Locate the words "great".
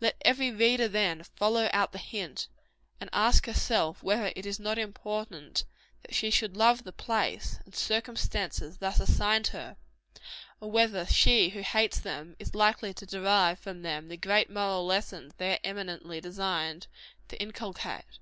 14.16-14.48